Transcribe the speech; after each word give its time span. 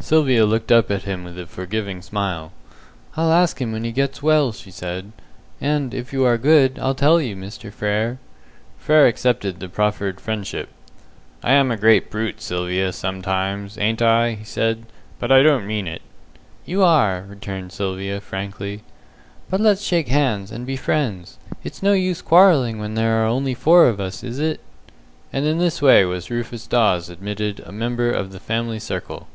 Sylvia 0.00 0.46
looked 0.46 0.72
up 0.72 0.90
at 0.90 1.02
him 1.02 1.22
with 1.22 1.38
a 1.38 1.46
forgiving 1.46 2.00
smile. 2.00 2.52
"I'll 3.14 3.30
ask 3.30 3.60
him 3.60 3.72
when 3.72 3.84
he 3.84 3.92
gets 3.92 4.22
well," 4.22 4.52
she 4.52 4.70
said, 4.70 5.12
"and 5.60 5.92
if 5.92 6.14
you 6.14 6.24
are 6.24 6.38
good, 6.38 6.78
I'll 6.78 6.94
tell 6.94 7.20
you, 7.20 7.36
Mr. 7.36 7.70
Frere." 7.70 8.18
Frere 8.78 9.06
accepted 9.06 9.60
the 9.60 9.68
proffered 9.68 10.18
friendship. 10.18 10.70
"I 11.42 11.52
am 11.52 11.70
a 11.70 11.76
great 11.76 12.08
brute, 12.10 12.40
Sylvia, 12.40 12.94
sometimes, 12.94 13.76
ain't 13.76 14.00
I?" 14.00 14.30
he 14.36 14.44
said, 14.44 14.86
"but 15.18 15.30
I 15.30 15.42
don't 15.42 15.66
mean 15.66 15.86
it." 15.86 16.00
"You 16.64 16.82
are," 16.82 17.26
returned 17.28 17.72
Sylvia, 17.72 18.18
frankly, 18.22 18.84
"but 19.50 19.60
let's 19.60 19.82
shake 19.82 20.08
hands, 20.08 20.50
and 20.50 20.64
be 20.66 20.76
friends. 20.76 21.36
It's 21.62 21.82
no 21.82 21.92
use 21.92 22.22
quarrelling 22.22 22.78
when 22.78 22.94
there 22.94 23.22
are 23.22 23.26
only 23.26 23.52
four 23.52 23.86
of 23.86 24.00
us, 24.00 24.24
is 24.24 24.38
it?" 24.38 24.60
And 25.34 25.44
in 25.44 25.58
this 25.58 25.82
way 25.82 26.06
was 26.06 26.30
Rufus 26.30 26.66
Dawes 26.66 27.10
admitted 27.10 27.60
a 27.66 27.72
member 27.72 28.10
of 28.10 28.32
the 28.32 28.40
family 28.40 28.78
circle. 28.78 29.26